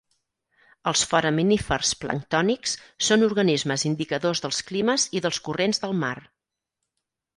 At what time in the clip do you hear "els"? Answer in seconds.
0.91-1.03